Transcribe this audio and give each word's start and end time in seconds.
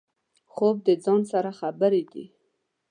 خوب 0.53 0.75
د 0.87 0.89
ځان 1.03 1.21
سره 1.31 1.51
خبرې 1.59 2.03
دي 2.11 2.25